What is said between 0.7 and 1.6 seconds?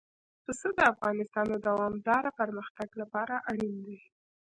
د افغانستان د